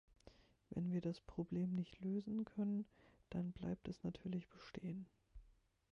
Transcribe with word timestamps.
Wenn 0.71 0.91
wir 0.91 0.99
das 0.99 1.21
Problem 1.21 1.75
nicht 1.75 1.99
lösen 1.99 2.43
können, 2.43 2.85
dann 3.29 3.51
bleibt 3.51 3.87
es 3.87 4.03
natürlich 4.03 4.49
bestehen. 4.49 5.05